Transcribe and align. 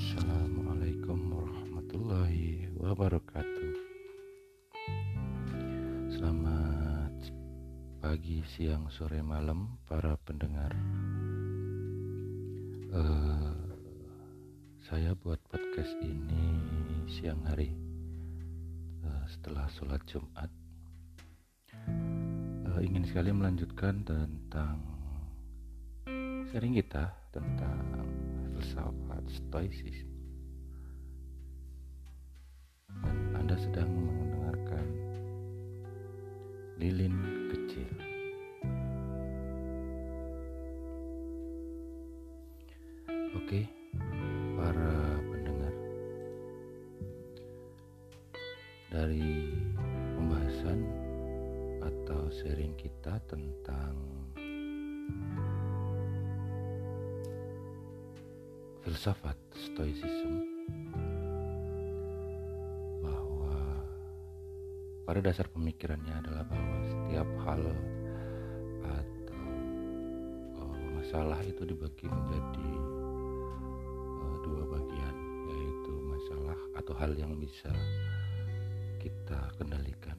Assalamualaikum 0.00 1.28
warahmatullahi 1.28 2.72
wabarakatuh. 2.72 3.72
Selamat 6.16 7.12
pagi, 8.00 8.40
siang, 8.48 8.88
sore, 8.88 9.20
malam, 9.20 9.76
para 9.84 10.16
pendengar. 10.24 10.72
Uh, 12.96 13.52
saya 14.88 15.12
buat 15.20 15.36
podcast 15.52 15.92
ini 16.00 16.48
siang 17.04 17.44
hari 17.44 17.68
uh, 19.04 19.24
setelah 19.28 19.68
sholat 19.68 20.00
Jumat. 20.08 20.48
Uh, 21.76 22.80
ingin 22.80 23.04
sekali 23.04 23.36
melanjutkan 23.36 24.00
tentang 24.08 24.80
sharing 26.48 26.80
kita 26.80 27.12
tentang 27.36 27.84
filsafat 28.60 29.24
stoicism 29.32 30.12
dan 33.00 33.16
Anda 33.40 33.56
sedang 33.56 33.88
mendengarkan 33.88 34.84
lilin 36.76 37.16
kecil. 37.48 37.88
Oke 43.32 43.64
para 44.60 44.92
pendengar. 45.32 45.74
Dari 48.92 49.56
pembahasan 50.20 50.84
atau 51.80 52.28
sharing 52.28 52.76
kita 52.76 53.24
tentang 53.24 53.96
filsafat 58.80 59.36
stoicism 59.52 60.40
bahwa 63.04 63.52
pada 65.04 65.20
dasar 65.20 65.44
pemikirannya 65.52 66.16
adalah 66.24 66.48
bahwa 66.48 66.76
setiap 66.88 67.28
hal 67.44 67.62
atau 68.88 69.44
uh, 70.64 70.76
masalah 70.96 71.36
itu 71.44 71.68
dibagi 71.68 72.08
menjadi 72.08 72.70
uh, 74.16 74.36
dua 74.48 74.64
bagian 74.64 75.16
yaitu 75.52 75.92
masalah 76.08 76.58
atau 76.80 76.94
hal 76.96 77.12
yang 77.20 77.36
bisa 77.36 77.68
kita 78.96 79.40
kendalikan 79.60 80.16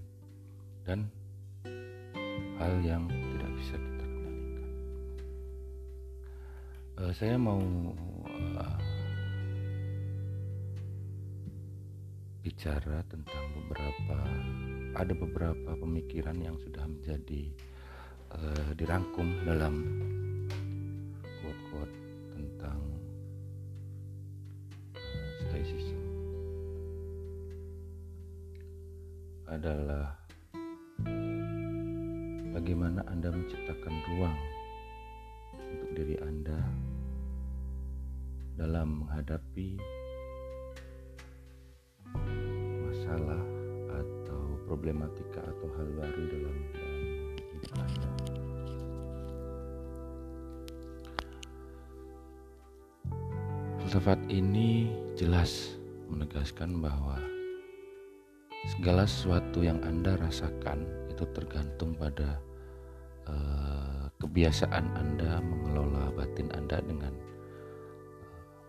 dan 0.86 1.10
hal 2.62 2.74
yang 2.86 3.10
tidak 3.10 3.52
bisa 3.58 3.74
kita 3.74 4.06
kendalikan. 4.06 4.70
Uh, 7.02 7.12
saya 7.18 7.42
mau 7.42 7.58
bicara 12.62 13.02
tentang 13.10 13.46
beberapa 13.58 14.18
ada 14.94 15.14
beberapa 15.18 15.74
pemikiran 15.82 16.38
yang 16.38 16.54
sudah 16.62 16.86
menjadi 16.86 17.50
uh, 18.38 18.70
dirangkum 18.78 19.34
dalam 19.50 19.82
quote-quote 21.42 21.98
tentang 22.38 22.78
uh, 24.94 25.34
stoicism. 25.50 25.98
Adalah 29.50 30.22
bagaimana 32.54 33.02
Anda 33.10 33.34
menciptakan 33.34 33.96
ruang 34.06 34.38
untuk 35.66 35.90
diri 35.98 36.14
Anda 36.22 36.62
dalam 38.56 39.06
menghadapi 39.06 39.80
masalah 42.88 43.44
atau 43.96 44.44
problematika 44.68 45.40
atau 45.44 45.68
hal 45.80 45.88
baru 45.96 46.24
dalam 46.28 46.56
hidup 47.52 47.74
Anda. 47.80 48.10
Filsafat 53.82 54.20
ini 54.32 54.88
jelas 55.20 55.76
menegaskan 56.08 56.80
bahwa 56.80 57.20
segala 58.78 59.04
sesuatu 59.10 59.66
yang 59.66 59.82
Anda 59.84 60.16
rasakan 60.22 60.86
itu 61.12 61.26
tergantung 61.34 61.98
pada 61.98 62.40
uh, 63.28 64.08
kebiasaan 64.22 64.86
Anda 64.96 65.42
mengelola 65.42 66.14
batin 66.14 66.54
Anda 66.56 66.80
dengan 66.86 67.31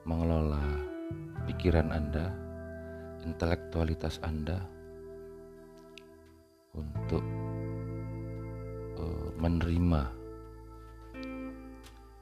mengelola 0.03 0.63
pikiran 1.47 1.95
Anda, 1.95 2.35
intelektualitas 3.23 4.19
Anda 4.23 4.59
untuk 6.75 7.23
uh, 8.99 9.31
menerima 9.39 10.03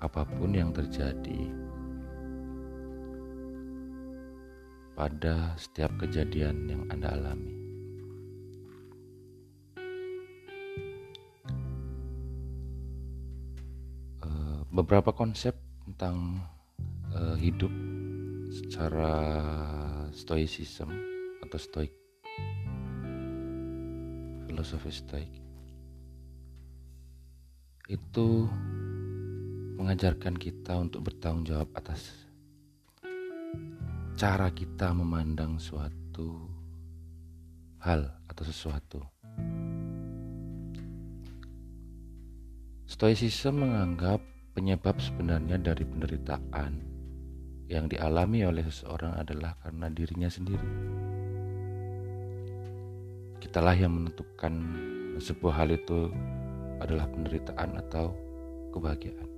apa 0.01 0.23
pun 0.25 0.51
yang 0.57 0.73
terjadi 0.73 1.41
pada 4.97 5.57
setiap 5.57 5.97
kejadian 5.97 6.69
yang 6.69 6.83
Anda 6.93 7.09
alami. 7.17 7.55
Uh, 14.21 14.61
beberapa 14.69 15.13
konsep 15.17 15.57
tentang 15.89 16.45
uh, 17.15 17.37
hidup 17.39 17.73
secara 18.51 19.15
stoicism 20.11 20.91
atau 21.47 21.59
stoik. 21.59 21.93
Filosofi 24.51 24.91
stoik. 24.91 25.33
Itu 27.91 28.47
mengajarkan 29.81 30.37
kita 30.37 30.79
untuk 30.79 31.11
bertanggung 31.11 31.47
jawab 31.47 31.71
atas 31.75 32.29
cara 34.21 34.53
kita 34.53 34.93
memandang 34.93 35.57
suatu 35.57 36.45
hal 37.81 38.05
atau 38.29 38.45
sesuatu. 38.45 39.01
Stoicism 42.85 43.65
menganggap 43.65 44.21
penyebab 44.53 45.01
sebenarnya 45.01 45.57
dari 45.57 45.89
penderitaan 45.89 46.90
yang 47.71 47.87
dialami 47.87 48.43
oleh 48.43 48.67
seseorang 48.67 49.15
adalah 49.15 49.55
karena 49.63 49.87
dirinya 49.95 50.27
sendiri. 50.27 50.71
Kitalah 53.39 53.79
yang 53.79 53.95
menentukan 53.95 54.55
sebuah 55.23 55.63
hal 55.63 55.71
itu 55.71 56.11
adalah 56.83 57.07
penderitaan 57.07 57.79
atau 57.79 58.11
kebahagiaan. 58.75 59.31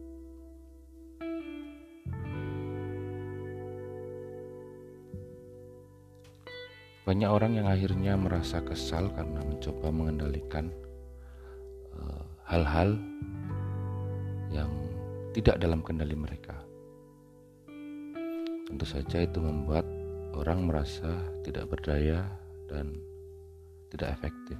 Banyak 7.02 7.28
orang 7.28 7.52
yang 7.58 7.68
akhirnya 7.68 8.16
merasa 8.16 8.64
kesal 8.64 9.12
karena 9.12 9.42
mencoba 9.44 9.90
mengendalikan 9.92 10.70
eh, 11.98 12.24
hal-hal 12.46 12.94
uh, 12.96 13.02
yang 14.54 14.70
tidak 15.34 15.58
dalam 15.58 15.82
kendali 15.82 16.14
mereka. 16.14 16.71
Tentu 18.72 18.88
saja 18.88 19.20
itu 19.20 19.36
membuat 19.36 19.84
orang 20.32 20.64
merasa 20.64 21.12
tidak 21.44 21.68
berdaya 21.68 22.24
dan 22.72 22.96
tidak 23.92 24.16
efektif. 24.16 24.56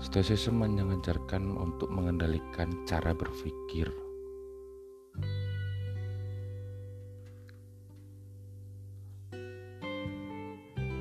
Stoicism 0.00 0.56
mengajarkan 0.56 1.52
untuk 1.52 1.92
mengendalikan 1.92 2.72
cara 2.88 3.12
berpikir. 3.12 3.92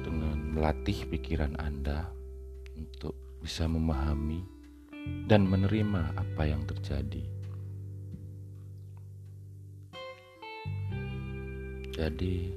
Dengan 0.04 0.60
melatih 0.60 1.08
pikiran 1.08 1.56
Anda 1.56 2.12
untuk 2.76 3.16
bisa 3.40 3.64
memahami 3.64 4.57
dan 5.28 5.44
menerima 5.44 6.16
apa 6.16 6.44
yang 6.48 6.64
terjadi. 6.64 7.24
Jadi, 11.98 12.54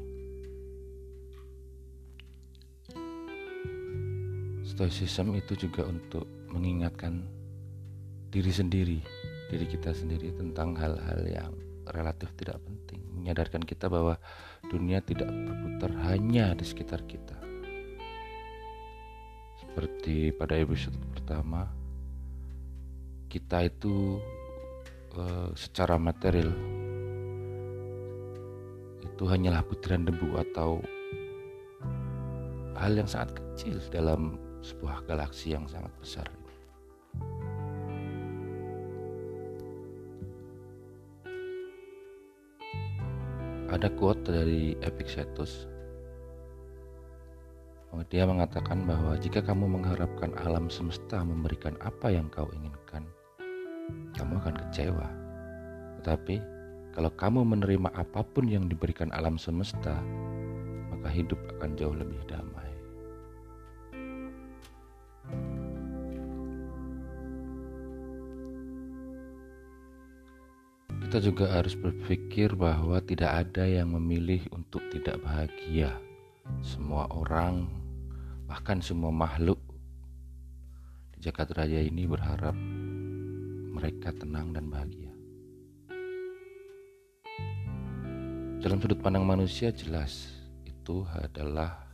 stoicism 4.62 5.32
itu 5.32 5.56
juga 5.56 5.88
untuk 5.88 6.28
mengingatkan 6.52 7.24
diri 8.30 8.52
sendiri, 8.52 9.00
diri 9.48 9.66
kita 9.66 9.96
sendiri 9.96 10.30
tentang 10.36 10.76
hal-hal 10.76 11.20
yang 11.24 11.52
relatif 11.90 12.30
tidak 12.36 12.60
penting, 12.62 13.00
menyadarkan 13.16 13.64
kita 13.64 13.88
bahwa 13.88 14.20
dunia 14.68 15.02
tidak 15.02 15.32
berputar 15.32 15.90
hanya 16.12 16.54
di 16.54 16.62
sekitar 16.62 17.02
kita. 17.08 17.34
Seperti 19.58 20.36
pada 20.36 20.54
episode 20.60 21.00
pertama, 21.16 21.79
kita 23.30 23.70
itu 23.70 24.18
uh, 25.14 25.54
secara 25.54 25.94
material 26.02 26.50
itu 29.06 29.22
hanyalah 29.30 29.62
butiran 29.62 30.02
debu 30.02 30.34
atau 30.50 30.82
hal 32.74 32.92
yang 32.98 33.06
sangat 33.06 33.38
kecil 33.38 33.78
dalam 33.94 34.34
sebuah 34.66 35.06
galaksi 35.06 35.54
yang 35.54 35.64
sangat 35.70 35.94
besar. 36.02 36.26
Ada 43.70 43.86
quote 43.94 44.26
dari 44.26 44.74
Epictetus. 44.82 45.70
Dia 48.10 48.26
mengatakan 48.26 48.82
bahwa 48.90 49.14
jika 49.22 49.38
kamu 49.38 49.78
mengharapkan 49.78 50.34
alam 50.42 50.66
semesta 50.66 51.22
memberikan 51.22 51.78
apa 51.78 52.10
yang 52.10 52.26
kau 52.26 52.50
inginkan, 52.50 53.06
kamu 54.16 54.40
akan 54.40 54.54
kecewa. 54.66 55.08
Tetapi 56.00 56.36
kalau 56.90 57.10
kamu 57.14 57.46
menerima 57.46 57.88
apa 57.94 58.26
pun 58.26 58.50
yang 58.50 58.66
diberikan 58.66 59.14
alam 59.14 59.38
semesta, 59.38 59.94
maka 60.90 61.08
hidup 61.08 61.38
akan 61.56 61.78
jauh 61.78 61.94
lebih 61.94 62.18
damai. 62.26 62.70
Kita 71.10 71.18
juga 71.26 71.50
harus 71.50 71.74
berpikir 71.74 72.54
bahwa 72.54 73.02
tidak 73.02 73.34
ada 73.34 73.66
yang 73.66 73.94
memilih 73.98 74.46
untuk 74.54 74.78
tidak 74.94 75.18
bahagia. 75.22 75.98
Semua 76.62 77.10
orang, 77.10 77.66
bahkan 78.46 78.78
semua 78.78 79.10
makhluk 79.10 79.58
di 81.14 81.26
Jakarta 81.26 81.66
Raya 81.66 81.82
ini 81.82 82.06
berharap 82.06 82.54
mereka 83.80 84.12
tenang 84.12 84.52
dan 84.52 84.68
bahagia. 84.68 85.08
Dalam 88.60 88.76
sudut 88.76 89.00
pandang 89.00 89.24
manusia 89.24 89.72
jelas 89.72 90.36
itu 90.68 91.08
adalah 91.16 91.88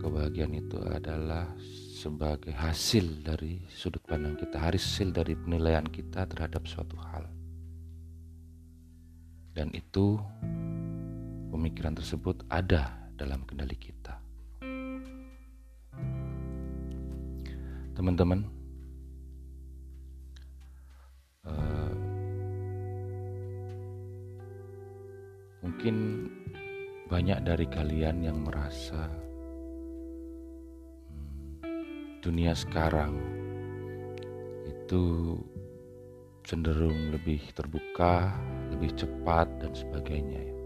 kebahagiaan 0.00 0.56
itu 0.56 0.80
adalah 0.88 1.52
sebagai 2.00 2.56
hasil 2.56 3.20
dari 3.20 3.60
sudut 3.68 4.00
pandang 4.08 4.40
kita, 4.40 4.56
hasil 4.56 5.12
dari 5.12 5.36
penilaian 5.36 5.84
kita 5.84 6.24
terhadap 6.32 6.64
suatu 6.64 6.96
hal. 6.96 7.28
Dan 9.52 9.68
itu 9.76 10.16
pemikiran 11.52 11.92
tersebut 11.92 12.40
ada 12.48 12.88
dalam 13.20 13.44
kendali 13.44 13.76
kita. 13.76 14.16
Teman-teman, 17.92 18.53
mungkin 25.84 26.32
banyak 27.12 27.44
dari 27.44 27.68
kalian 27.68 28.24
yang 28.24 28.40
merasa 28.40 29.04
dunia 32.24 32.56
sekarang 32.56 33.12
itu 34.64 35.36
cenderung 36.40 37.12
lebih 37.12 37.36
terbuka, 37.52 38.32
lebih 38.72 38.96
cepat 38.96 39.44
dan 39.60 39.76
sebagainya 39.76 40.40
ya. 40.40 40.56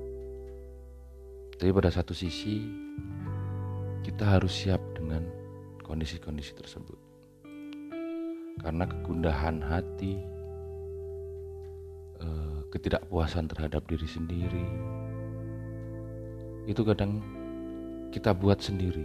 Tapi 1.59 1.71
pada 1.75 1.91
satu 1.91 2.15
sisi 2.15 2.63
kita 4.07 4.39
harus 4.39 4.55
siap 4.55 4.79
dengan 4.95 5.27
kondisi-kondisi 5.83 6.55
tersebut. 6.55 6.99
Karena 8.63 8.87
kegundahan 8.87 9.67
hati, 9.67 10.15
eh, 12.23 12.59
ketidakpuasan 12.71 13.51
terhadap 13.51 13.83
diri 13.91 14.07
sendiri, 14.07 14.98
itu 16.69 16.85
kadang 16.85 17.25
kita 18.13 18.37
buat 18.37 18.61
sendiri 18.61 19.01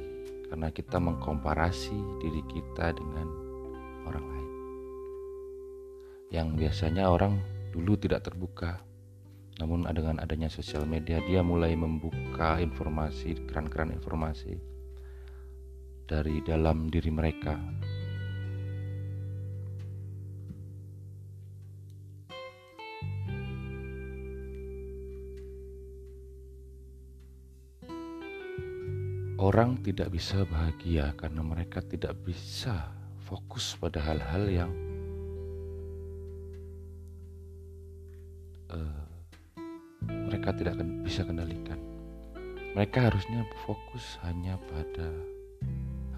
karena 0.51 0.67
kita 0.67 0.99
mengkomparasi 0.99 1.95
diri 2.19 2.43
kita 2.51 2.91
dengan 2.91 3.27
orang 4.03 4.25
lain. 4.27 4.51
Yang 6.27 6.47
biasanya 6.59 7.07
orang 7.07 7.39
dulu 7.71 7.95
tidak 7.95 8.27
terbuka, 8.27 8.83
namun 9.63 9.87
dengan 9.95 10.19
adanya 10.19 10.51
sosial 10.51 10.83
media 10.83 11.23
dia 11.23 11.39
mulai 11.39 11.71
membuka 11.71 12.59
informasi, 12.59 13.47
keran-keran 13.47 13.95
informasi 13.95 14.59
dari 16.03 16.43
dalam 16.43 16.91
diri 16.91 17.09
mereka 17.15 17.55
Orang 29.43 29.83
tidak 29.83 30.07
bisa 30.07 30.47
bahagia 30.47 31.11
karena 31.19 31.43
mereka 31.43 31.83
tidak 31.83 32.15
bisa 32.23 32.87
fokus 33.27 33.75
pada 33.75 33.99
hal-hal 33.99 34.47
yang 34.47 34.71
uh, 38.71 39.03
mereka 40.07 40.55
tidak 40.55 40.79
bisa 41.03 41.27
kendalikan. 41.27 41.75
Mereka 42.71 43.11
harusnya 43.11 43.43
fokus 43.67 44.15
hanya 44.23 44.55
pada 44.71 45.11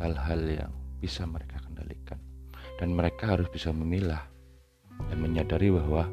hal-hal 0.06 0.42
yang 0.46 0.74
bisa 1.02 1.26
mereka 1.26 1.58
kendalikan, 1.66 2.22
dan 2.78 2.94
mereka 2.94 3.34
harus 3.34 3.50
bisa 3.50 3.74
memilah 3.74 4.22
dan 5.10 5.18
menyadari 5.18 5.74
bahwa 5.74 6.06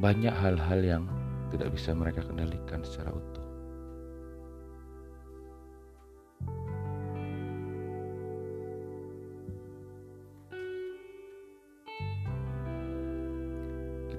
banyak 0.00 0.32
hal-hal 0.32 0.80
yang 0.80 1.04
tidak 1.52 1.76
bisa 1.76 1.92
mereka 1.92 2.24
kendalikan 2.24 2.80
secara 2.80 3.12
utuh. 3.12 3.45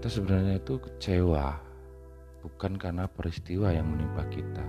Kita 0.07 0.24
sebenarnya 0.24 0.63
itu 0.63 0.80
kecewa 0.80 1.59
bukan 2.40 2.80
karena 2.80 3.11
peristiwa 3.11 3.76
yang 3.76 3.92
menimpa 3.92 4.23
kita, 4.31 4.64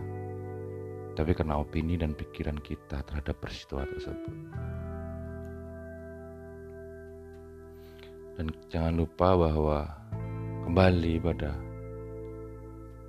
tapi 1.15 1.31
karena 1.31 1.63
opini 1.63 1.95
dan 1.95 2.11
pikiran 2.11 2.59
kita 2.59 3.07
terhadap 3.07 3.39
peristiwa 3.39 3.87
tersebut. 3.87 4.35
Dan 8.35 8.51
jangan 8.67 8.99
lupa 8.99 9.39
bahwa 9.39 9.87
kembali 10.67 11.23
pada 11.23 11.55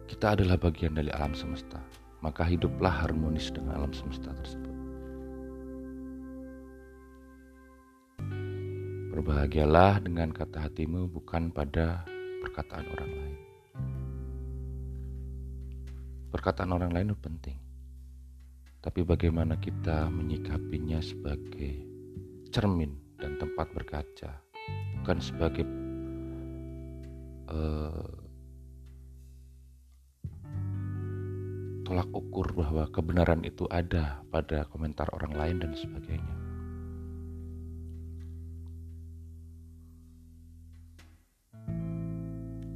kita 0.05 0.38
adalah 0.38 0.62
bagian 0.62 1.01
dari 1.01 1.09
alam 1.09 1.33
semesta, 1.33 1.81
maka 2.21 2.45
hiduplah 2.45 3.09
harmonis 3.09 3.50
dengan 3.50 3.81
alam 3.81 3.89
semesta 3.89 4.29
tersebut. 4.38 4.75
Berbahagialah 9.17 10.05
dengan 10.05 10.29
kata 10.29 10.69
hatimu 10.69 11.09
bukan 11.09 11.50
pada 11.50 12.05
perkataan 12.39 12.86
orang 12.88 13.12
lain. 13.12 13.38
Perkataan 16.29 16.72
orang 16.72 16.91
lain 16.96 17.12
itu 17.12 17.19
penting. 17.19 17.58
Tapi 18.79 19.03
bagaimana 19.03 19.60
kita 19.60 20.08
menyikapinya 20.08 21.03
sebagai 21.03 21.84
cermin 22.55 22.96
dan 23.19 23.36
tempat 23.36 23.67
berkaca, 23.75 24.39
bukan 25.03 25.19
sebagai 25.19 25.67
uh, 27.51 28.08
tolak 31.84 32.08
ukur 32.15 32.48
bahwa 32.55 32.88
kebenaran 32.93 33.43
itu 33.43 33.67
ada 33.67 34.24
pada 34.31 34.63
komentar 34.72 35.12
orang 35.12 35.36
lain 35.36 35.58
dan 35.60 35.75
sebagainya. 35.75 36.38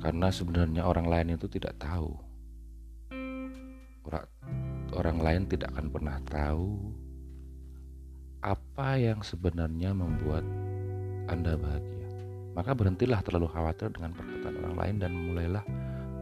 Karena 0.03 0.27
sebenarnya 0.27 0.83
orang 0.83 1.07
lain 1.07 1.39
itu 1.39 1.47
tidak 1.47 1.79
tahu. 1.79 2.11
Orang, 4.03 4.27
orang 4.91 5.17
lain 5.23 5.43
tidak 5.47 5.71
akan 5.71 5.87
pernah 5.87 6.19
tahu 6.27 6.91
apa 8.43 8.99
yang 8.99 9.23
sebenarnya 9.23 9.95
membuat 9.95 10.43
Anda 11.31 11.55
bahagia. 11.55 12.07
Maka 12.51 12.75
berhentilah 12.75 13.23
terlalu 13.23 13.47
khawatir 13.47 13.95
dengan 13.95 14.11
perkataan 14.11 14.59
orang 14.59 14.75
lain 14.75 14.95
dan 14.99 15.11
mulailah 15.15 15.63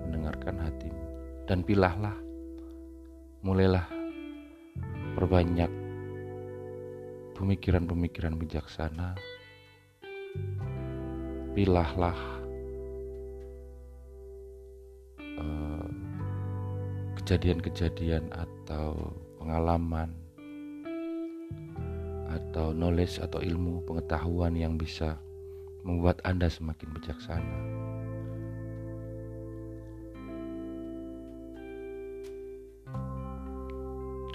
mendengarkan 0.05 0.61
hatimu. 0.61 1.03
Dan 1.49 1.65
pilahlah, 1.65 2.13
mulailah 3.41 3.89
perbanyak 5.17 5.73
pemikiran-pemikiran 7.33 8.37
bijaksana. 8.37 9.17
Pilahlah 11.57 12.40
kejadian-kejadian 17.31 18.27
atau 18.35 19.15
pengalaman 19.39 20.11
atau 22.27 22.75
knowledge 22.75 23.23
atau 23.23 23.39
ilmu 23.39 23.87
pengetahuan 23.87 24.51
yang 24.51 24.75
bisa 24.75 25.15
membuat 25.87 26.19
Anda 26.27 26.51
semakin 26.51 26.91
bijaksana. 26.91 27.57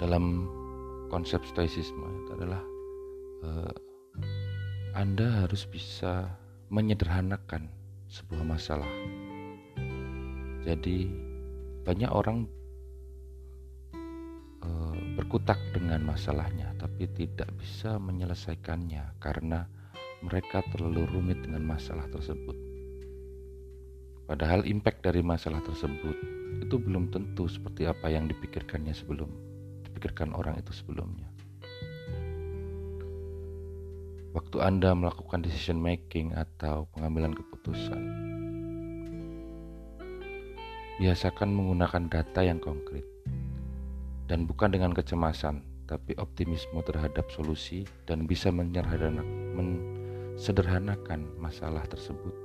Dalam 0.01 0.49
konsep 1.13 1.45
stoicisme 1.45 2.01
itu 2.25 2.29
adalah 2.33 2.65
uh, 3.45 3.73
Anda 4.97 5.45
harus 5.45 5.69
bisa 5.69 6.33
menyederhanakan 6.73 7.69
sebuah 8.09 8.41
masalah. 8.41 8.89
Jadi 10.65 11.13
banyak 11.85 12.09
orang 12.09 12.57
berkutak 15.17 15.57
dengan 15.73 16.05
masalahnya 16.05 16.77
tapi 16.77 17.09
tidak 17.09 17.49
bisa 17.57 17.97
menyelesaikannya 17.97 19.17
karena 19.17 19.65
mereka 20.21 20.61
terlalu 20.69 21.09
rumit 21.09 21.41
dengan 21.41 21.65
masalah 21.65 22.05
tersebut. 22.13 22.53
Padahal 24.29 24.61
impact 24.69 25.01
dari 25.01 25.25
masalah 25.25 25.57
tersebut 25.65 26.13
itu 26.61 26.75
belum 26.77 27.09
tentu 27.09 27.49
seperti 27.49 27.89
apa 27.89 28.13
yang 28.13 28.29
dipikirkannya 28.29 28.93
sebelum 28.93 29.29
dipikirkan 29.89 30.37
orang 30.37 30.61
itu 30.61 30.69
sebelumnya. 30.69 31.25
Waktu 34.37 34.57
Anda 34.61 34.93
melakukan 34.93 35.41
decision 35.41 35.81
making 35.81 36.37
atau 36.37 36.85
pengambilan 36.93 37.33
keputusan, 37.33 38.01
biasakan 41.01 41.49
menggunakan 41.57 42.03
data 42.05 42.45
yang 42.45 42.61
konkret 42.61 43.16
dan 44.27 44.43
bukan 44.43 44.75
dengan 44.75 44.91
kecemasan, 44.91 45.63
tapi 45.87 46.11
optimisme 46.19 46.83
terhadap 46.83 47.31
solusi 47.31 47.87
dan 48.03 48.27
bisa 48.27 48.51
menyederhanakan 48.51 51.21
masalah 51.39 51.87
tersebut. 51.87 52.35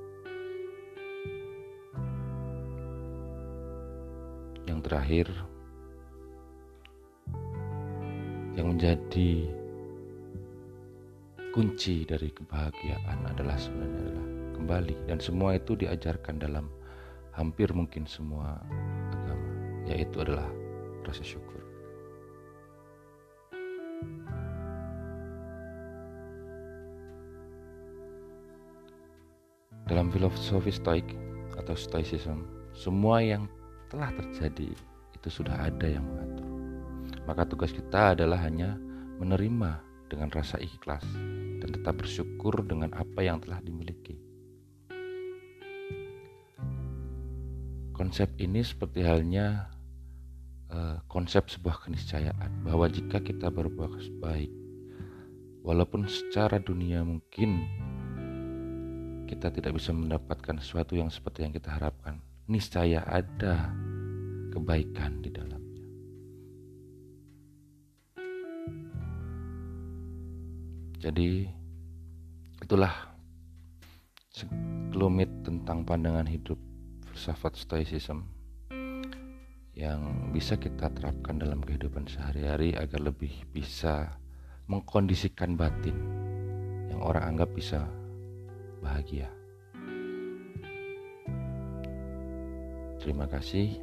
Yang 4.63 4.79
terakhir, 4.87 5.27
yang 8.55 8.79
menjadi 8.79 9.51
kunci 11.53 12.09
dari 12.09 12.33
kebahagiaan 12.33 13.29
adalah 13.29 13.61
sebenarnya 13.61 14.01
adalah 14.09 14.27
kembali 14.57 14.97
dan 15.11 15.19
semua 15.21 15.59
itu 15.59 15.77
diajarkan 15.77 16.41
dalam 16.41 16.71
hampir 17.35 17.75
mungkin 17.77 18.09
semua 18.09 18.57
agama 19.13 19.53
yaitu 19.85 20.23
adalah 20.23 20.49
rasa 21.05 21.21
syukur. 21.21 21.52
Dalam 29.93 30.09
filosofi 30.09 30.73
stoik 30.73 31.05
atau 31.53 31.77
stoicism, 31.77 32.49
semua 32.73 33.21
yang 33.21 33.45
telah 33.93 34.09
terjadi 34.17 34.73
itu 35.13 35.29
sudah 35.29 35.69
ada 35.69 35.85
yang 35.85 36.01
mengatur. 36.09 36.49
Maka 37.29 37.45
tugas 37.45 37.77
kita 37.77 38.17
adalah 38.17 38.41
hanya 38.41 38.81
menerima 39.21 39.85
dengan 40.09 40.33
rasa 40.33 40.57
ikhlas 40.65 41.05
dan 41.61 41.69
tetap 41.77 42.01
bersyukur 42.01 42.65
dengan 42.65 42.89
apa 42.97 43.21
yang 43.21 43.37
telah 43.45 43.61
dimiliki. 43.61 44.17
Konsep 47.93 48.33
ini 48.41 48.65
seperti 48.65 49.05
halnya 49.05 49.69
uh, 50.73 51.05
konsep 51.05 51.53
sebuah 51.53 51.85
keniscayaan 51.85 52.65
bahwa 52.65 52.89
jika 52.89 53.21
kita 53.21 53.53
berbuat 53.53 54.01
baik, 54.25 54.49
walaupun 55.61 56.09
secara 56.09 56.57
dunia 56.57 57.05
mungkin 57.05 57.69
kita 59.33 59.49
tidak 59.49 59.81
bisa 59.81 59.97
mendapatkan 59.97 60.61
sesuatu 60.61 60.93
yang 60.93 61.09
seperti 61.09 61.49
yang 61.49 61.57
kita 61.57 61.73
harapkan, 61.73 62.21
niscaya 62.53 63.01
ada 63.09 63.73
kebaikan 64.53 65.25
di 65.25 65.33
dalamnya. 65.33 65.85
Jadi 71.01 71.49
itulah 72.61 72.93
sekelumit 74.37 75.33
tentang 75.49 75.89
pandangan 75.89 76.29
hidup 76.29 76.61
filsafat 77.09 77.57
stoicism 77.57 78.29
yang 79.73 80.29
bisa 80.37 80.61
kita 80.61 80.93
terapkan 80.93 81.41
dalam 81.41 81.65
kehidupan 81.65 82.05
sehari-hari 82.05 82.77
agar 82.77 83.01
lebih 83.01 83.33
bisa 83.49 84.21
mengkondisikan 84.69 85.57
batin 85.57 85.97
yang 86.93 87.01
orang 87.01 87.35
anggap 87.35 87.49
bisa 87.57 87.89
bahagia. 88.83 89.31
Terima 92.99 93.27
kasih 93.31 93.79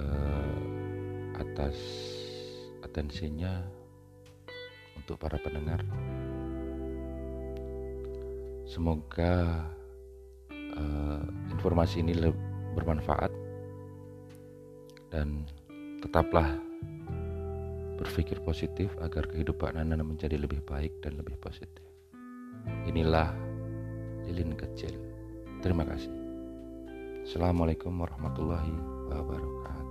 uh, 0.00 0.56
atas 1.36 1.76
atensinya 2.84 3.64
untuk 4.96 5.16
para 5.16 5.36
pendengar. 5.40 5.80
Semoga 8.68 9.64
uh, 10.52 11.24
informasi 11.52 12.00
ini 12.00 12.16
bermanfaat 12.72 13.32
dan 15.12 15.44
tetaplah 16.00 16.56
berpikir 18.00 18.40
positif 18.44 18.92
agar 19.00 19.28
kehidupan 19.28 19.76
Anda 19.76 20.00
menjadi 20.00 20.40
lebih 20.40 20.64
baik 20.64 21.04
dan 21.04 21.20
lebih 21.20 21.36
positif. 21.38 21.91
Inilah 22.86 23.30
lilin 24.26 24.54
kecil. 24.54 24.94
Terima 25.62 25.86
kasih. 25.86 26.10
Assalamualaikum 27.22 27.94
warahmatullahi 27.94 28.74
wabarakatuh. 29.06 29.81